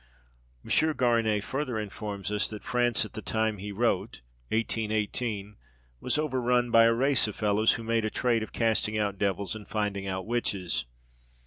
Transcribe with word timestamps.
M. 0.65 0.69
Garinet 0.95 1.43
further 1.43 1.77
informs 1.77 2.31
us 2.31 2.47
that 2.47 2.63
France, 2.63 3.05
at 3.05 3.13
the 3.13 3.21
time 3.21 3.59
he 3.59 3.71
wrote 3.71 4.21
(1818), 4.49 5.57
was 5.99 6.17
overrun 6.17 6.71
by 6.71 6.85
a 6.85 6.93
race 6.95 7.27
of 7.27 7.35
fellows 7.35 7.73
who 7.73 7.83
made 7.83 8.03
a 8.03 8.09
trade 8.09 8.41
of 8.41 8.51
casting 8.51 8.97
out 8.97 9.19
devils 9.19 9.53
and 9.55 9.67
finding 9.67 10.07
out 10.07 10.25
witches. 10.25 10.87